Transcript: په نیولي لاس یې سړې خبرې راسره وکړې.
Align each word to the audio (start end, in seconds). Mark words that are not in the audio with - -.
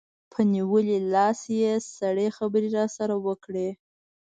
په 0.31 0.39
نیولي 0.53 0.97
لاس 1.13 1.39
یې 1.59 1.71
سړې 1.97 2.27
خبرې 2.37 2.69
راسره 2.77 3.15
وکړې. 3.25 3.69